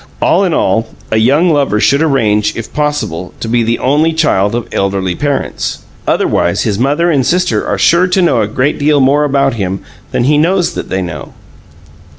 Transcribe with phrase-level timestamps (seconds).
[0.19, 4.55] All in all, a young lover should arrange, if possible, to be the only child
[4.55, 8.99] of elderly parents; otherwise his mother and sister are sure to know a great deal
[8.99, 11.33] more about him than he knows that they know.